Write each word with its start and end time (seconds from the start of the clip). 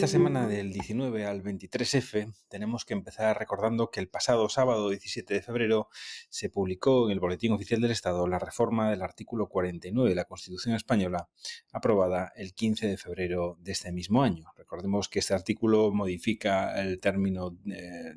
esta 0.00 0.12
semana 0.12 0.48
del 0.48 0.72
19 0.72 1.26
al 1.26 1.42
23F 1.42 2.32
tenemos 2.48 2.86
que 2.86 2.94
empezar 2.94 3.38
recordando 3.38 3.90
que 3.90 4.00
el 4.00 4.08
pasado 4.08 4.48
sábado 4.48 4.88
17 4.88 5.34
de 5.34 5.42
febrero 5.42 5.90
se 6.30 6.48
publicó 6.48 7.04
en 7.04 7.12
el 7.12 7.20
Boletín 7.20 7.52
Oficial 7.52 7.82
del 7.82 7.90
Estado 7.90 8.26
la 8.26 8.38
reforma 8.38 8.88
del 8.88 9.02
artículo 9.02 9.50
49 9.50 10.08
de 10.08 10.16
la 10.16 10.24
Constitución 10.24 10.74
Española 10.74 11.28
aprobada 11.70 12.32
el 12.34 12.54
15 12.54 12.86
de 12.88 12.96
febrero 12.96 13.58
de 13.60 13.72
este 13.72 13.92
mismo 13.92 14.22
año. 14.22 14.46
Recordemos 14.56 15.10
que 15.10 15.18
este 15.18 15.34
artículo 15.34 15.92
modifica 15.92 16.80
el 16.80 16.98
término 16.98 17.58
eh, 17.66 18.14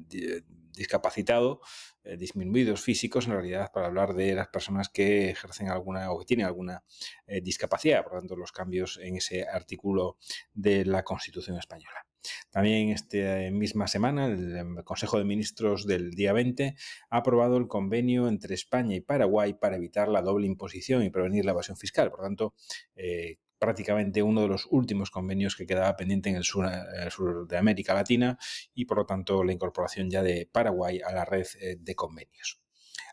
discapacitado, 0.76 1.62
eh, 2.04 2.18
disminuidos 2.18 2.82
físicos, 2.82 3.28
en 3.28 3.34
realidad 3.34 3.72
para 3.74 3.88
hablar 3.88 4.14
de 4.14 4.34
las 4.36 4.48
personas 4.48 4.90
que 4.90 5.30
ejercen 5.30 5.70
alguna 5.70 6.12
o 6.12 6.20
que 6.20 6.26
tienen 6.26 6.46
alguna 6.46 6.84
eh, 7.28 7.42
discapacidad, 7.42 8.04
por 8.04 8.14
lo 8.14 8.20
tanto 8.20 8.36
los 8.36 8.52
cambios 8.52 9.00
en 9.02 9.18
ese 9.18 9.48
artículo 9.48 10.18
de 10.54 10.86
la 10.86 11.04
Constitución 11.04 11.58
española. 11.58 12.06
También 12.50 12.90
esta 12.90 13.52
misma 13.52 13.88
semana 13.88 14.28
el 14.28 14.84
Consejo 14.86 15.18
de 15.18 15.26
Ministros 15.26 15.86
del 15.86 16.12
día 16.12 16.34
20 16.34 16.76
ha 17.10 17.18
aprobado 17.18 17.58
el 17.58 17.68
convenio 17.68 18.28
entre 18.28 18.56
España 18.56 18.96
y 18.96 19.02
Paraguay 19.02 19.54
para 19.54 19.76
evitar 19.76 20.08
la 20.08 20.22
doble 20.22 20.48
imposición 20.48 21.04
y 21.04 21.10
prevenir 21.10 21.46
la 21.46 21.52
evasión 21.52 21.78
fiscal. 21.78 22.10
Por 22.10 22.20
lo 22.20 22.26
tanto, 22.26 22.54
eh, 22.96 23.40
prácticamente 23.64 24.22
uno 24.22 24.42
de 24.42 24.50
los 24.50 24.68
últimos 24.72 25.10
convenios 25.10 25.56
que 25.56 25.66
quedaba 25.66 25.96
pendiente 25.96 26.30
en 26.30 26.36
el 26.36 26.44
sur, 26.44 26.70
sur, 27.10 27.48
de 27.48 27.58
América 27.58 27.94
Latina 27.94 28.38
y 28.74 28.84
por 28.84 28.98
lo 28.98 29.06
tanto 29.06 29.42
la 29.42 29.54
incorporación 29.54 30.10
ya 30.10 30.22
de 30.22 30.50
Paraguay 30.52 31.00
a 31.00 31.14
la 31.14 31.24
red 31.24 31.46
eh, 31.62 31.78
de 31.80 31.96
convenios. 31.96 32.60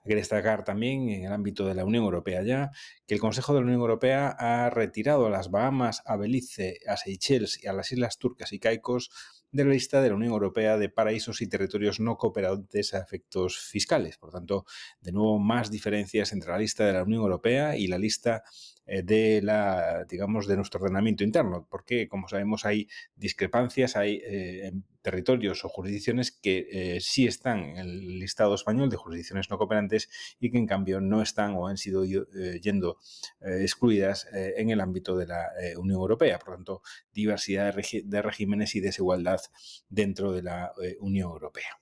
Hay 0.05 0.09
que 0.11 0.17
destacar 0.17 0.65
también 0.65 1.09
en 1.09 1.25
el 1.25 1.33
ámbito 1.33 1.67
de 1.67 1.75
la 1.75 1.85
Unión 1.85 2.05
Europea 2.05 2.43
ya 2.43 2.71
que 3.07 3.15
el 3.15 3.21
Consejo 3.21 3.53
de 3.53 3.61
la 3.61 3.67
Unión 3.67 3.81
Europea 3.81 4.35
ha 4.39 4.71
retirado 4.71 5.27
a 5.27 5.31
las 5.31 5.51
Bahamas, 5.51 6.03
a 6.07 6.17
Belice, 6.17 6.79
a 6.87 6.97
Seychelles 6.97 7.63
y 7.63 7.67
a 7.67 7.73
las 7.73 7.93
Islas 7.93 8.19
Turcas 8.19 8.53
y 8.53 8.59
Caicos 8.59 9.11
de 9.53 9.65
la 9.65 9.73
lista 9.73 10.01
de 10.01 10.11
la 10.11 10.15
Unión 10.15 10.33
Europea 10.33 10.77
de 10.77 10.89
paraísos 10.89 11.42
y 11.42 11.48
territorios 11.48 12.01
no 12.01 12.17
cooperantes 12.17 12.95
a 12.95 12.98
efectos 12.98 13.59
fiscales. 13.59 14.17
Por 14.17 14.31
tanto, 14.31 14.65
de 15.01 15.12
nuevo, 15.12 15.39
más 15.39 15.70
diferencias 15.70 16.33
entre 16.33 16.51
la 16.51 16.59
lista 16.59 16.87
de 16.87 16.92
la 16.92 17.03
Unión 17.03 17.23
Europea 17.23 17.77
y 17.77 17.89
la 17.89 17.98
lista 17.98 18.45
eh, 18.87 19.03
de 19.03 19.41
la, 19.42 20.05
digamos, 20.09 20.47
de 20.47 20.57
nuestro 20.57 20.81
ordenamiento 20.81 21.25
interno, 21.25 21.67
porque, 21.70 22.09
como 22.09 22.29
sabemos, 22.29 22.64
hay 22.64 22.89
discrepancias, 23.17 23.97
hay 23.97 24.20
eh, 24.25 24.73
territorios 25.03 25.64
o 25.64 25.69
jurisdicciones 25.69 26.31
que 26.33 26.67
eh, 26.70 27.01
sí 27.01 27.27
están 27.27 27.61
en 27.61 27.79
el 27.79 28.19
listado 28.19 28.55
español 28.55 28.91
de 28.91 28.97
jurisdicciones 28.97 29.51
no 29.51 29.59
cooperantes 29.59 29.89
y 30.38 30.50
que 30.50 30.58
en 30.58 30.66
cambio 30.66 31.00
no 31.00 31.22
están 31.22 31.55
o 31.55 31.66
han 31.66 31.77
sido 31.77 32.05
yendo 32.05 32.98
excluidas 33.41 34.28
en 34.33 34.70
el 34.70 34.80
ámbito 34.80 35.16
de 35.16 35.27
la 35.27 35.50
Unión 35.77 36.00
Europea. 36.00 36.38
Por 36.38 36.50
lo 36.50 36.56
tanto, 36.56 36.83
diversidad 37.12 37.74
de 37.74 38.22
regímenes 38.22 38.74
y 38.74 38.80
desigualdad 38.80 39.41
dentro 39.88 40.33
de 40.33 40.42
la 40.42 40.72
Unión 41.00 41.30
Europea. 41.30 41.80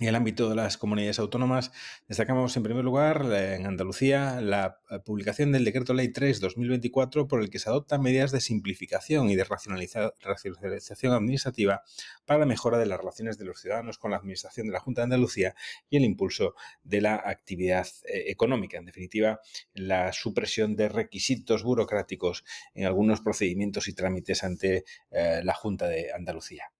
En 0.00 0.08
el 0.08 0.16
ámbito 0.16 0.48
de 0.48 0.56
las 0.56 0.76
comunidades 0.76 1.20
autónomas, 1.20 1.70
destacamos 2.08 2.56
en 2.56 2.64
primer 2.64 2.84
lugar 2.84 3.26
en 3.32 3.64
Andalucía 3.64 4.40
la 4.40 4.80
eh, 4.90 4.98
publicación 4.98 5.52
del 5.52 5.64
Decreto 5.64 5.94
Ley 5.94 6.08
3-2024 6.08 7.28
por 7.28 7.40
el 7.40 7.48
que 7.48 7.60
se 7.60 7.70
adoptan 7.70 8.02
medidas 8.02 8.32
de 8.32 8.40
simplificación 8.40 9.30
y 9.30 9.36
de 9.36 9.44
racionalización 9.44 11.12
administrativa 11.12 11.82
para 12.26 12.40
la 12.40 12.46
mejora 12.46 12.78
de 12.78 12.86
las 12.86 12.98
relaciones 12.98 13.38
de 13.38 13.44
los 13.44 13.60
ciudadanos 13.60 13.98
con 13.98 14.10
la 14.10 14.16
Administración 14.16 14.66
de 14.66 14.72
la 14.72 14.80
Junta 14.80 15.02
de 15.02 15.04
Andalucía 15.04 15.54
y 15.88 15.96
el 15.96 16.04
impulso 16.04 16.56
de 16.82 17.00
la 17.00 17.14
actividad 17.14 17.86
eh, 18.04 18.24
económica. 18.26 18.78
En 18.78 18.86
definitiva, 18.86 19.40
la 19.74 20.12
supresión 20.12 20.74
de 20.74 20.88
requisitos 20.88 21.62
burocráticos 21.62 22.44
en 22.74 22.86
algunos 22.86 23.20
procedimientos 23.20 23.86
y 23.86 23.92
trámites 23.92 24.42
ante 24.42 24.84
eh, 25.12 25.40
la 25.44 25.54
Junta 25.54 25.86
de 25.86 26.12
Andalucía. 26.12 26.73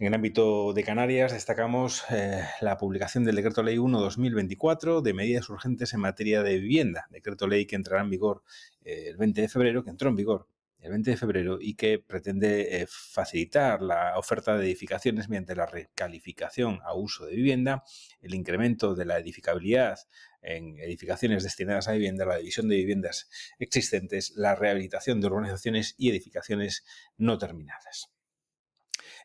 En 0.00 0.06
el 0.06 0.14
ámbito 0.14 0.72
de 0.74 0.84
Canarias 0.84 1.32
destacamos 1.32 2.04
eh, 2.10 2.44
la 2.60 2.78
publicación 2.78 3.24
del 3.24 3.34
Decreto 3.34 3.64
Ley 3.64 3.78
1-2024 3.78 5.02
de 5.02 5.12
medidas 5.12 5.48
urgentes 5.48 5.92
en 5.92 5.98
materia 5.98 6.44
de 6.44 6.56
vivienda, 6.60 7.08
decreto 7.10 7.48
ley 7.48 7.66
que 7.66 7.74
entrará 7.74 8.02
en 8.02 8.10
vigor 8.10 8.44
eh, 8.84 9.06
el 9.08 9.16
20 9.16 9.40
de 9.40 9.48
febrero, 9.48 9.82
que 9.82 9.90
entró 9.90 10.08
en 10.08 10.14
vigor 10.14 10.46
el 10.78 10.92
20 10.92 11.10
de 11.10 11.16
febrero 11.16 11.58
y 11.60 11.74
que 11.74 11.98
pretende 11.98 12.80
eh, 12.80 12.86
facilitar 12.88 13.82
la 13.82 14.16
oferta 14.16 14.56
de 14.56 14.66
edificaciones 14.66 15.28
mediante 15.28 15.56
la 15.56 15.66
recalificación 15.66 16.78
a 16.84 16.94
uso 16.94 17.26
de 17.26 17.34
vivienda, 17.34 17.82
el 18.20 18.36
incremento 18.36 18.94
de 18.94 19.04
la 19.04 19.18
edificabilidad 19.18 19.98
en 20.42 20.78
edificaciones 20.78 21.42
destinadas 21.42 21.88
a 21.88 21.92
vivienda, 21.94 22.24
la 22.24 22.36
división 22.36 22.68
de 22.68 22.76
viviendas 22.76 23.28
existentes, 23.58 24.32
la 24.36 24.54
rehabilitación 24.54 25.20
de 25.20 25.26
urbanizaciones 25.26 25.96
y 25.98 26.10
edificaciones 26.10 26.84
no 27.16 27.36
terminadas. 27.36 28.12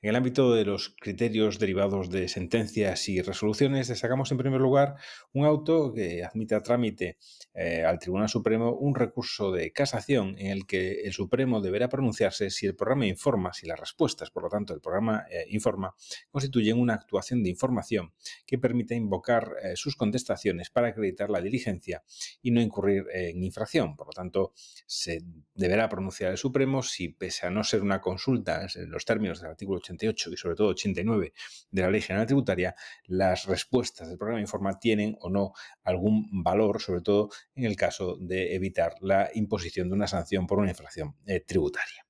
En 0.03 0.09
el 0.09 0.17
ámbito 0.17 0.53
de 0.53 0.65
los 0.65 0.97
criterios 0.99 1.59
derivados 1.59 2.09
de 2.09 2.27
sentencias 2.27 3.07
y 3.07 3.21
resoluciones, 3.21 3.87
destacamos 3.87 4.29
en 4.33 4.37
primer 4.37 4.59
lugar 4.59 4.95
un 5.31 5.45
auto 5.45 5.93
que 5.93 6.25
admite 6.25 6.55
a 6.55 6.59
trámite 6.59 7.17
eh, 7.53 7.85
al 7.85 7.99
Tribunal 7.99 8.27
Supremo 8.27 8.73
un 8.73 8.95
recurso 8.95 9.53
de 9.53 9.71
casación 9.71 10.35
en 10.39 10.47
el 10.47 10.65
que 10.67 11.03
el 11.03 11.13
Supremo 11.13 11.61
deberá 11.61 11.87
pronunciarse 11.87 12.49
si 12.49 12.65
el 12.65 12.75
programa 12.75 13.07
informa, 13.07 13.53
si 13.53 13.65
las 13.65 13.79
respuestas, 13.79 14.29
por 14.29 14.43
lo 14.43 14.49
tanto, 14.49 14.73
el 14.73 14.81
programa 14.81 15.23
eh, 15.31 15.45
informa, 15.47 15.95
constituyen 16.31 16.81
una 16.81 16.95
actuación 16.95 17.41
de 17.41 17.51
información 17.51 18.11
que 18.45 18.57
permite 18.57 18.95
invocar 18.95 19.53
eh, 19.63 19.77
sus 19.77 19.95
contestaciones 19.95 20.69
para 20.69 20.89
acreditar 20.89 21.29
la 21.29 21.39
diligencia 21.39 22.03
y 22.41 22.51
no 22.51 22.59
incurrir 22.59 23.05
en 23.13 23.41
infracción. 23.41 23.95
Por 23.95 24.07
lo 24.07 24.11
tanto, 24.11 24.51
se 24.85 25.21
deberá 25.55 25.87
pronunciar 25.87 26.31
el 26.31 26.37
Supremo 26.37 26.83
si, 26.83 27.07
pese 27.07 27.45
a 27.45 27.49
no 27.49 27.63
ser 27.63 27.81
una 27.81 28.01
consulta 28.01 28.67
en 28.75 28.91
los 28.91 29.05
términos 29.05 29.39
del 29.39 29.51
artículo 29.51 29.77
80 29.77 29.92
y 30.01 30.37
sobre 30.37 30.55
todo 30.55 30.69
89 30.69 31.33
de 31.71 31.81
la 31.81 31.89
Ley 31.89 32.01
General 32.01 32.25
Tributaria, 32.25 32.75
las 33.05 33.45
respuestas 33.45 34.07
del 34.07 34.17
programa 34.17 34.41
Informa 34.41 34.79
tienen 34.79 35.15
o 35.19 35.29
no 35.29 35.53
algún 35.83 36.43
valor, 36.43 36.81
sobre 36.81 37.01
todo 37.01 37.29
en 37.55 37.65
el 37.65 37.75
caso 37.75 38.17
de 38.19 38.55
evitar 38.55 38.95
la 39.01 39.29
imposición 39.33 39.87
de 39.89 39.95
una 39.95 40.07
sanción 40.07 40.47
por 40.47 40.59
una 40.59 40.69
infracción 40.69 41.15
eh, 41.25 41.39
tributaria. 41.41 42.02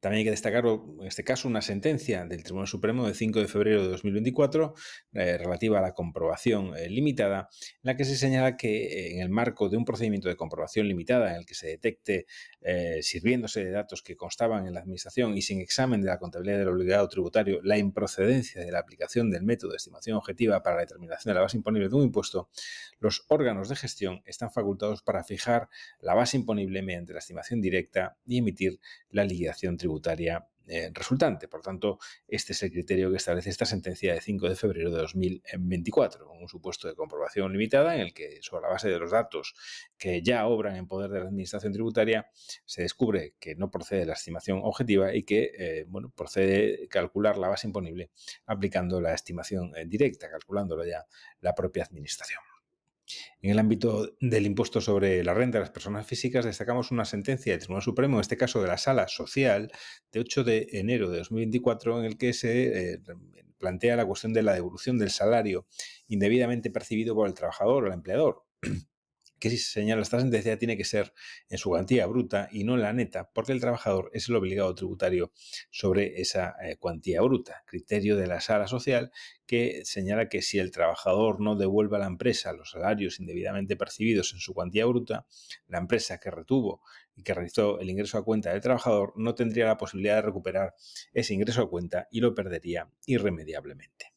También 0.00 0.20
hay 0.20 0.24
que 0.24 0.30
destacar, 0.30 0.64
en 0.64 1.06
este 1.06 1.24
caso, 1.24 1.46
una 1.46 1.60
sentencia 1.60 2.24
del 2.24 2.42
Tribunal 2.42 2.66
Supremo 2.66 3.06
de 3.06 3.12
5 3.12 3.38
de 3.38 3.48
febrero 3.48 3.82
de 3.82 3.88
2024 3.88 4.74
eh, 5.12 5.36
relativa 5.36 5.78
a 5.78 5.82
la 5.82 5.92
comprobación 5.92 6.74
eh, 6.74 6.88
limitada, 6.88 7.50
en 7.74 7.80
la 7.82 7.96
que 7.96 8.06
se 8.06 8.16
señala 8.16 8.56
que 8.56 8.86
eh, 8.86 9.14
en 9.14 9.20
el 9.20 9.28
marco 9.28 9.68
de 9.68 9.76
un 9.76 9.84
procedimiento 9.84 10.28
de 10.28 10.36
comprobación 10.36 10.88
limitada 10.88 11.30
en 11.32 11.36
el 11.36 11.46
que 11.46 11.54
se 11.54 11.66
detecte, 11.66 12.26
sirviéndose 13.02 13.64
de 13.64 13.70
datos 13.70 14.02
que 14.02 14.16
constaban 14.16 14.66
en 14.66 14.74
la 14.74 14.80
Administración 14.80 15.36
y 15.36 15.42
sin 15.42 15.60
examen 15.60 16.00
de 16.00 16.08
la 16.08 16.18
contabilidad 16.18 16.58
del 16.58 16.68
obligado 16.68 17.08
tributario, 17.08 17.60
la 17.62 17.78
improcedencia 17.78 18.62
de 18.62 18.70
la 18.70 18.78
aplicación 18.78 19.30
del 19.30 19.42
método 19.42 19.70
de 19.70 19.76
estimación 19.76 20.16
objetiva 20.16 20.62
para 20.62 20.76
la 20.76 20.82
determinación 20.82 21.30
de 21.30 21.34
la 21.34 21.42
base 21.42 21.56
imponible 21.56 21.88
de 21.88 21.94
un 21.94 22.04
impuesto, 22.04 22.50
los 22.98 23.24
órganos 23.28 23.68
de 23.68 23.76
gestión 23.76 24.22
están 24.24 24.50
facultados 24.50 25.02
para 25.02 25.24
fijar 25.24 25.68
la 26.00 26.14
base 26.14 26.36
imponible 26.36 26.82
mediante 26.82 27.12
la 27.12 27.18
estimación 27.18 27.60
directa 27.60 28.16
y 28.26 28.38
emitir 28.38 28.78
la 29.10 29.24
liquidación 29.24 29.76
tributaria 29.76 29.89
tributaria 29.90 30.46
eh, 30.66 30.90
resultante. 30.94 31.48
Por 31.48 31.62
tanto, 31.62 31.98
este 32.28 32.52
es 32.52 32.62
el 32.62 32.70
criterio 32.70 33.10
que 33.10 33.16
establece 33.16 33.50
esta 33.50 33.64
sentencia 33.64 34.14
de 34.14 34.20
5 34.20 34.48
de 34.48 34.54
febrero 34.54 34.92
de 34.92 34.98
2024, 34.98 36.30
un 36.30 36.48
supuesto 36.48 36.86
de 36.86 36.94
comprobación 36.94 37.52
limitada 37.52 37.96
en 37.96 38.02
el 38.02 38.14
que, 38.14 38.38
sobre 38.40 38.62
la 38.62 38.68
base 38.68 38.88
de 38.88 38.98
los 38.98 39.10
datos 39.10 39.54
que 39.98 40.22
ya 40.22 40.46
obran 40.46 40.76
en 40.76 40.86
poder 40.86 41.10
de 41.10 41.18
la 41.18 41.26
Administración 41.26 41.72
tributaria, 41.72 42.30
se 42.64 42.82
descubre 42.82 43.34
que 43.40 43.56
no 43.56 43.70
procede 43.70 44.06
la 44.06 44.12
estimación 44.12 44.60
objetiva 44.62 45.12
y 45.12 45.24
que 45.24 45.50
eh, 45.58 45.84
bueno, 45.88 46.12
procede 46.14 46.86
calcular 46.88 47.36
la 47.36 47.48
base 47.48 47.66
imponible 47.66 48.10
aplicando 48.46 49.00
la 49.00 49.12
estimación 49.12 49.72
eh, 49.76 49.86
directa, 49.86 50.30
calculándolo 50.30 50.86
ya 50.86 51.04
la 51.40 51.54
propia 51.54 51.82
Administración. 51.82 52.49
En 53.42 53.50
el 53.50 53.58
ámbito 53.58 54.16
del 54.20 54.46
impuesto 54.46 54.80
sobre 54.80 55.22
la 55.24 55.34
renta 55.34 55.58
de 55.58 55.62
las 55.62 55.70
personas 55.70 56.06
físicas, 56.06 56.44
destacamos 56.44 56.90
una 56.90 57.04
sentencia 57.04 57.52
del 57.52 57.60
Tribunal 57.60 57.82
Supremo, 57.82 58.16
en 58.16 58.20
este 58.20 58.36
caso 58.36 58.60
de 58.60 58.68
la 58.68 58.78
Sala 58.78 59.08
Social, 59.08 59.70
de 60.12 60.20
8 60.20 60.44
de 60.44 60.68
enero 60.72 61.10
de 61.10 61.18
2024, 61.18 62.00
en 62.00 62.04
el 62.04 62.18
que 62.18 62.32
se 62.32 62.92
eh, 62.94 63.02
plantea 63.58 63.96
la 63.96 64.06
cuestión 64.06 64.32
de 64.32 64.42
la 64.42 64.54
devolución 64.54 64.98
del 64.98 65.10
salario 65.10 65.66
indebidamente 66.08 66.70
percibido 66.70 67.14
por 67.14 67.28
el 67.28 67.34
trabajador 67.34 67.84
o 67.84 67.86
el 67.86 67.92
empleador 67.92 68.44
que 69.40 69.50
si 69.50 69.56
se 69.56 69.72
señala 69.72 70.02
esta 70.02 70.20
sentencia 70.20 70.58
tiene 70.58 70.76
que 70.76 70.84
ser 70.84 71.12
en 71.48 71.58
su 71.58 71.70
cuantía 71.70 72.06
bruta 72.06 72.48
y 72.52 72.64
no 72.64 72.74
en 72.74 72.82
la 72.82 72.92
neta, 72.92 73.30
porque 73.32 73.52
el 73.52 73.60
trabajador 73.60 74.10
es 74.12 74.28
el 74.28 74.36
obligado 74.36 74.74
tributario 74.74 75.32
sobre 75.70 76.20
esa 76.20 76.54
eh, 76.62 76.76
cuantía 76.76 77.22
bruta. 77.22 77.64
Criterio 77.66 78.16
de 78.16 78.26
la 78.26 78.40
sala 78.40 78.68
social 78.68 79.10
que 79.46 79.80
señala 79.84 80.28
que 80.28 80.42
si 80.42 80.58
el 80.58 80.70
trabajador 80.70 81.40
no 81.40 81.56
devuelve 81.56 81.96
a 81.96 82.00
la 82.00 82.06
empresa 82.06 82.52
los 82.52 82.70
salarios 82.70 83.18
indebidamente 83.18 83.76
percibidos 83.76 84.32
en 84.34 84.38
su 84.38 84.54
cuantía 84.54 84.86
bruta, 84.86 85.26
la 85.66 85.78
empresa 85.78 86.18
que 86.18 86.30
retuvo 86.30 86.82
y 87.16 87.22
que 87.22 87.34
realizó 87.34 87.80
el 87.80 87.90
ingreso 87.90 88.18
a 88.18 88.24
cuenta 88.24 88.52
del 88.52 88.60
trabajador 88.60 89.14
no 89.16 89.34
tendría 89.34 89.66
la 89.66 89.78
posibilidad 89.78 90.16
de 90.16 90.22
recuperar 90.22 90.74
ese 91.12 91.34
ingreso 91.34 91.62
a 91.62 91.70
cuenta 91.70 92.06
y 92.10 92.20
lo 92.20 92.34
perdería 92.34 92.88
irremediablemente. 93.06 94.09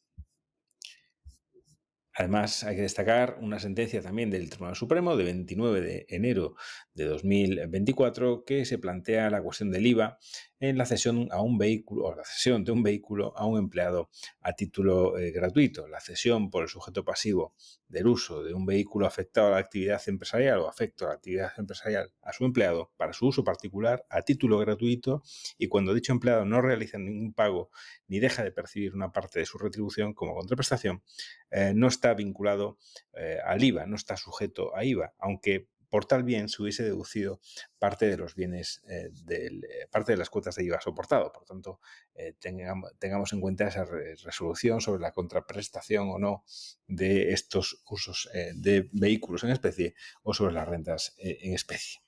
Además, 2.16 2.62
hay 2.64 2.76
que 2.76 2.82
destacar 2.82 3.38
una 3.40 3.58
sentencia 3.58 4.00
también 4.00 4.30
del 4.30 4.48
Tribunal 4.48 4.76
Supremo 4.76 5.16
de 5.16 5.24
29 5.24 5.80
de 5.80 6.06
enero 6.08 6.54
de 6.94 7.04
2024 7.06 8.44
que 8.44 8.64
se 8.64 8.78
plantea 8.78 9.30
la 9.30 9.42
cuestión 9.42 9.70
del 9.70 9.86
IVA 9.86 10.18
en 10.60 10.78
la 10.78 10.86
cesión 10.86 11.28
a 11.30 11.42
un 11.42 11.58
vehículo 11.58 12.06
o 12.06 12.14
la 12.14 12.24
cesión 12.24 12.64
de 12.64 12.72
un 12.72 12.82
vehículo 12.82 13.36
a 13.36 13.44
un 13.44 13.58
empleado 13.58 14.10
a 14.40 14.52
título 14.54 15.18
eh, 15.18 15.30
gratuito. 15.30 15.88
La 15.88 16.00
cesión 16.00 16.50
por 16.50 16.62
el 16.62 16.68
sujeto 16.68 17.04
pasivo 17.04 17.54
del 17.88 18.06
uso 18.06 18.42
de 18.42 18.54
un 18.54 18.64
vehículo 18.64 19.06
afectado 19.06 19.48
a 19.48 19.50
la 19.50 19.58
actividad 19.58 20.00
empresarial 20.06 20.60
o 20.60 20.68
afecto 20.68 21.04
a 21.04 21.08
la 21.08 21.14
actividad 21.14 21.52
empresarial 21.58 22.12
a 22.22 22.32
su 22.32 22.44
empleado 22.44 22.92
para 22.96 23.12
su 23.12 23.26
uso 23.26 23.44
particular 23.44 24.06
a 24.08 24.22
título 24.22 24.58
gratuito 24.58 25.22
y 25.58 25.68
cuando 25.68 25.92
dicho 25.94 26.12
empleado 26.12 26.44
no 26.44 26.62
realiza 26.62 26.98
ningún 26.98 27.34
pago 27.34 27.70
ni 28.06 28.20
deja 28.20 28.42
de 28.42 28.52
percibir 28.52 28.94
una 28.94 29.12
parte 29.12 29.40
de 29.40 29.46
su 29.46 29.58
retribución 29.58 30.14
como 30.14 30.34
contraprestación, 30.34 31.02
eh, 31.50 31.72
no 31.74 31.88
está 31.88 32.14
vinculado 32.14 32.78
eh, 33.14 33.38
al 33.44 33.62
IVA, 33.62 33.86
no 33.86 33.96
está 33.96 34.16
sujeto 34.16 34.74
a 34.76 34.84
IVA, 34.84 35.14
aunque 35.18 35.68
por 35.94 36.06
tal 36.06 36.24
bien 36.24 36.48
se 36.48 36.60
hubiese 36.60 36.82
deducido 36.82 37.38
parte 37.78 38.08
de 38.08 38.16
los 38.16 38.34
bienes, 38.34 38.82
eh, 38.88 39.12
eh, 39.30 39.86
parte 39.92 40.10
de 40.10 40.18
las 40.18 40.28
cuotas 40.28 40.56
de 40.56 40.64
IVA 40.64 40.80
soportado. 40.80 41.30
Por 41.30 41.44
tanto, 41.44 41.78
eh, 42.16 42.34
tengamos, 42.40 43.32
en 43.32 43.40
cuenta 43.40 43.68
esa 43.68 43.84
resolución 43.84 44.80
sobre 44.80 45.00
la 45.00 45.12
contraprestación 45.12 46.10
o 46.10 46.18
no 46.18 46.42
de 46.88 47.32
estos 47.32 47.80
usos 47.88 48.28
de 48.56 48.88
vehículos 48.90 49.44
en 49.44 49.50
especie 49.50 49.94
o 50.24 50.34
sobre 50.34 50.54
las 50.54 50.66
rentas 50.66 51.14
en 51.16 51.54
especie. 51.54 52.00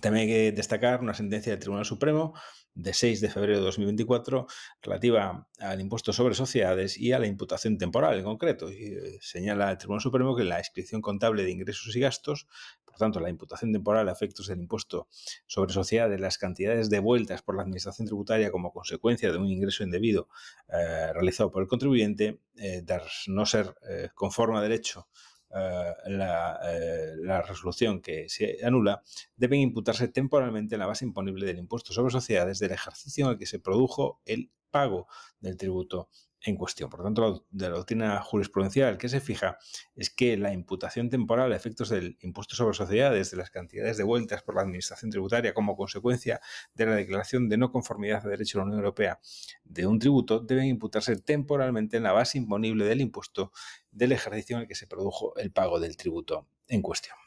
También 0.00 0.28
hay 0.28 0.34
que 0.34 0.50
destacar 0.50 1.00
una 1.00 1.14
sentencia 1.14 1.52
del 1.52 1.60
Tribunal 1.60 1.84
Supremo 1.84 2.34
de 2.76 2.92
6 2.92 3.22
de 3.22 3.30
febrero 3.30 3.58
de 3.58 3.64
2024 3.64 4.46
relativa 4.82 5.48
al 5.58 5.80
impuesto 5.80 6.12
sobre 6.12 6.34
sociedades 6.34 6.98
y 6.98 7.12
a 7.12 7.18
la 7.18 7.26
imputación 7.26 7.78
temporal 7.78 8.18
en 8.18 8.24
concreto. 8.24 8.70
Y, 8.70 8.84
eh, 8.84 9.18
señala 9.20 9.70
el 9.70 9.78
Tribunal 9.78 10.02
Supremo 10.02 10.36
que 10.36 10.44
la 10.44 10.58
inscripción 10.58 11.00
contable 11.00 11.42
de 11.42 11.50
ingresos 11.50 11.96
y 11.96 12.00
gastos, 12.00 12.46
por 12.84 12.96
tanto 12.96 13.18
la 13.18 13.30
imputación 13.30 13.72
temporal 13.72 14.08
a 14.08 14.12
efectos 14.12 14.46
del 14.46 14.60
impuesto 14.60 15.08
sobre 15.46 15.72
sociedades, 15.72 16.20
las 16.20 16.36
cantidades 16.36 16.90
devueltas 16.90 17.42
por 17.42 17.56
la 17.56 17.62
Administración 17.62 18.06
tributaria 18.06 18.50
como 18.52 18.72
consecuencia 18.72 19.32
de 19.32 19.38
un 19.38 19.48
ingreso 19.48 19.82
indebido 19.82 20.28
eh, 20.68 21.12
realizado 21.14 21.50
por 21.50 21.62
el 21.62 21.68
contribuyente, 21.68 22.40
eh, 22.56 22.84
no 23.28 23.46
ser 23.46 23.74
conforme 24.14 24.58
a 24.58 24.62
derecho 24.62 25.08
eh, 25.54 25.94
eh, 26.06 27.14
la, 27.18 27.42
resolución 27.42 28.00
que 28.00 28.28
se 28.28 28.58
anula, 28.64 29.02
deben 29.36 29.60
imputarse 29.60 30.08
temporalmente 30.08 30.74
en 30.74 30.80
la 30.80 30.86
base 30.86 31.04
imponible 31.04 31.46
del 31.46 31.58
impuesto 31.58 31.92
sobre 31.92 32.12
sociedades 32.12 32.58
del 32.58 32.72
ejercicio 32.72 33.26
en 33.26 33.32
el 33.32 33.38
que 33.38 33.46
se 33.46 33.60
produjo 33.60 34.20
el 34.24 34.50
pago 34.70 35.06
del 35.40 35.56
tributo 35.56 36.08
en 36.46 36.56
cuestión. 36.56 36.88
Por 36.88 37.02
tanto, 37.02 37.44
de 37.50 37.68
la 37.68 37.76
doctrina 37.76 38.22
jurisprudencial 38.22 38.98
que 38.98 39.08
se 39.08 39.20
fija 39.20 39.58
es 39.96 40.10
que 40.10 40.36
la 40.36 40.52
imputación 40.52 41.10
temporal 41.10 41.52
a 41.52 41.56
efectos 41.56 41.88
del 41.88 42.16
impuesto 42.20 42.54
sobre 42.54 42.74
sociedades 42.74 43.30
de 43.30 43.36
las 43.36 43.50
cantidades 43.50 43.96
devueltas 43.96 44.42
por 44.42 44.54
la 44.54 44.62
Administración 44.62 45.10
tributaria 45.10 45.52
como 45.52 45.76
consecuencia 45.76 46.40
de 46.74 46.86
la 46.86 46.94
declaración 46.94 47.48
de 47.48 47.56
no 47.56 47.72
conformidad 47.72 48.24
a 48.24 48.28
derecho 48.28 48.58
de 48.58 48.60
la 48.60 48.66
Unión 48.66 48.78
Europea 48.78 49.20
de 49.64 49.86
un 49.86 49.98
tributo 49.98 50.40
deben 50.40 50.66
imputarse 50.66 51.16
temporalmente 51.16 51.96
en 51.96 52.04
la 52.04 52.12
base 52.12 52.38
imponible 52.38 52.84
del 52.84 53.00
impuesto 53.00 53.52
del 53.90 54.12
ejercicio 54.12 54.56
en 54.56 54.62
el 54.62 54.68
que 54.68 54.74
se 54.74 54.86
produjo 54.86 55.36
el 55.36 55.50
pago 55.50 55.80
del 55.80 55.96
tributo 55.96 56.46
en 56.68 56.82
cuestión. 56.82 57.25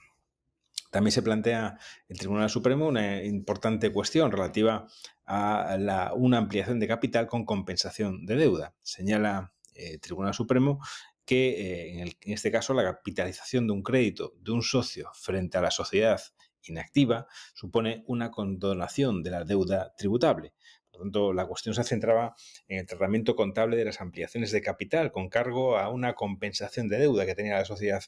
También 0.89 1.11
se 1.11 1.21
plantea 1.21 1.77
el 2.07 2.17
Tribunal 2.17 2.49
Supremo 2.49 2.87
una 2.87 3.23
importante 3.23 3.91
cuestión 3.91 4.31
relativa 4.31 4.87
a 5.25 5.77
la, 5.79 6.13
una 6.15 6.39
ampliación 6.39 6.79
de 6.79 6.87
capital 6.87 7.27
con 7.27 7.45
compensación 7.45 8.25
de 8.25 8.35
deuda. 8.35 8.73
Señala 8.81 9.53
el 9.75 9.95
eh, 9.95 9.97
Tribunal 9.99 10.33
Supremo 10.33 10.79
que 11.25 11.49
eh, 11.49 12.01
en, 12.01 12.07
en 12.07 12.33
este 12.33 12.51
caso 12.51 12.73
la 12.73 12.83
capitalización 12.83 13.67
de 13.67 13.73
un 13.73 13.83
crédito 13.83 14.33
de 14.39 14.51
un 14.51 14.63
socio 14.63 15.11
frente 15.13 15.59
a 15.59 15.61
la 15.61 15.69
sociedad 15.69 16.19
inactiva 16.63 17.27
supone 17.53 18.03
una 18.07 18.31
condonación 18.31 19.21
de 19.21 19.29
la 19.29 19.43
deuda 19.43 19.93
tributable. 19.95 20.53
Por 20.89 21.01
lo 21.01 21.05
tanto, 21.05 21.33
la 21.33 21.45
cuestión 21.45 21.75
se 21.75 21.83
centraba 21.83 22.35
en 22.67 22.79
el 22.79 22.85
tratamiento 22.87 23.35
contable 23.35 23.77
de 23.77 23.85
las 23.85 24.01
ampliaciones 24.01 24.51
de 24.51 24.61
capital 24.61 25.11
con 25.11 25.29
cargo 25.29 25.77
a 25.77 25.89
una 25.89 26.15
compensación 26.15 26.87
de 26.87 26.97
deuda 26.97 27.27
que 27.27 27.35
tenía 27.35 27.57
la 27.57 27.65
sociedad 27.65 28.01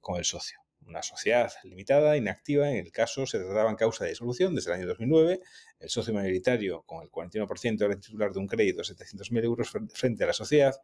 con 0.00 0.16
el 0.16 0.24
socio 0.24 0.60
una 0.86 1.02
sociedad 1.02 1.52
limitada, 1.64 2.16
inactiva, 2.16 2.70
en 2.70 2.76
el 2.76 2.92
caso 2.92 3.26
se 3.26 3.38
trataba 3.38 3.70
en 3.70 3.76
causa 3.76 4.04
de 4.04 4.10
disolución 4.10 4.54
desde 4.54 4.70
el 4.70 4.78
año 4.78 4.88
2009, 4.88 5.40
el 5.80 5.88
socio 5.90 6.14
mayoritario 6.14 6.82
con 6.82 7.02
el 7.02 7.10
41% 7.10 7.84
era 7.84 7.98
titular 7.98 8.32
de 8.32 8.38
un 8.38 8.46
crédito 8.46 8.78
de 8.78 8.84
700.000 8.84 9.44
euros 9.44 9.70
frente 9.92 10.24
a 10.24 10.26
la 10.26 10.32
sociedad 10.32 10.74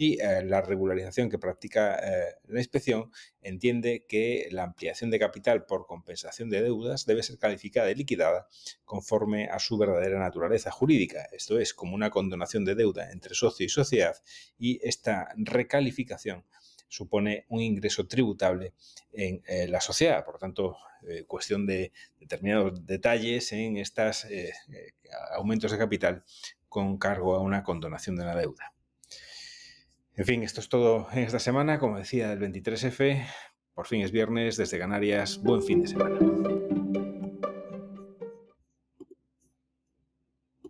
y 0.00 0.20
eh, 0.20 0.44
la 0.44 0.62
regularización 0.62 1.28
que 1.28 1.38
practica 1.38 1.96
eh, 1.96 2.36
la 2.46 2.60
inspección 2.60 3.10
entiende 3.42 4.06
que 4.08 4.48
la 4.52 4.62
ampliación 4.62 5.10
de 5.10 5.18
capital 5.18 5.66
por 5.66 5.86
compensación 5.86 6.48
de 6.50 6.62
deudas 6.62 7.04
debe 7.04 7.24
ser 7.24 7.36
calificada 7.36 7.90
y 7.90 7.96
liquidada 7.96 8.46
conforme 8.84 9.48
a 9.48 9.58
su 9.58 9.76
verdadera 9.76 10.20
naturaleza 10.20 10.70
jurídica, 10.70 11.28
esto 11.32 11.58
es, 11.58 11.74
como 11.74 11.96
una 11.96 12.10
condonación 12.10 12.64
de 12.64 12.76
deuda 12.76 13.10
entre 13.10 13.34
socio 13.34 13.66
y 13.66 13.68
sociedad 13.68 14.16
y 14.56 14.78
esta 14.86 15.34
recalificación 15.36 16.44
supone 16.88 17.44
un 17.48 17.60
ingreso 17.60 18.06
tributable 18.06 18.74
en 19.12 19.42
eh, 19.46 19.68
la 19.68 19.80
sociedad. 19.80 20.24
Por 20.24 20.34
lo 20.34 20.38
tanto, 20.40 20.76
eh, 21.08 21.24
cuestión 21.26 21.66
de 21.66 21.92
determinados 22.18 22.84
detalles 22.84 23.52
en 23.52 23.76
estos 23.76 24.24
eh, 24.24 24.52
aumentos 25.36 25.70
de 25.70 25.78
capital 25.78 26.24
con 26.68 26.98
cargo 26.98 27.34
a 27.34 27.40
una 27.40 27.62
condonación 27.62 28.16
de 28.16 28.24
la 28.24 28.36
deuda. 28.36 28.74
En 30.16 30.24
fin, 30.24 30.42
esto 30.42 30.60
es 30.60 30.68
todo 30.68 31.06
en 31.12 31.20
esta 31.20 31.38
semana. 31.38 31.78
Como 31.78 31.98
decía, 31.98 32.32
el 32.32 32.40
23F, 32.40 33.24
por 33.74 33.86
fin 33.86 34.02
es 34.02 34.10
viernes 34.10 34.56
desde 34.56 34.78
Canarias. 34.78 35.38
Buen 35.38 35.62
fin 35.62 35.80
de 35.80 35.88
semana. 35.88 36.18